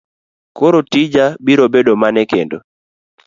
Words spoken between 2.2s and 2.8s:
kendo?